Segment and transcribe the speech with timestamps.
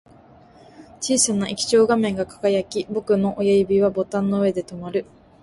[0.99, 5.05] 小さな液晶画面が輝き、僕の親指はボタンの上で止まる